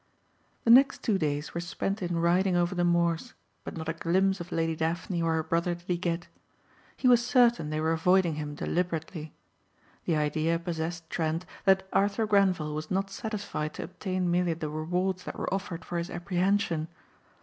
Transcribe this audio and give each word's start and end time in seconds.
The 0.63 0.71
next 0.71 1.03
two 1.03 1.19
days 1.19 1.53
were 1.53 1.61
spent 1.61 2.01
in 2.01 2.17
riding 2.19 2.55
over 2.55 2.73
the 2.73 2.83
moors 2.83 3.35
but 3.63 3.77
not 3.77 3.87
a 3.87 3.93
glimpse 3.93 4.39
of 4.41 4.51
Lady 4.51 4.75
Daphne 4.75 5.21
or 5.21 5.35
her 5.35 5.43
brother 5.43 5.75
did 5.75 5.83
he 5.85 5.95
get. 5.95 6.25
He 6.97 7.07
was 7.07 7.23
certain 7.23 7.69
they 7.69 7.79
were 7.79 7.91
avoiding 7.91 8.33
him 8.33 8.55
deliberately. 8.55 9.31
The 10.05 10.15
idea 10.15 10.57
possessed 10.57 11.07
Trent 11.11 11.45
that 11.65 11.87
Arthur 11.93 12.25
Grenvil 12.25 12.73
was 12.73 12.89
not 12.89 13.11
satisfied 13.11 13.75
to 13.75 13.83
obtain 13.83 14.31
merely 14.31 14.55
the 14.55 14.69
rewards 14.71 15.23
that 15.25 15.37
were 15.37 15.53
offered 15.53 15.85
for 15.85 15.99
his 15.99 16.09
apprehension. 16.09 16.87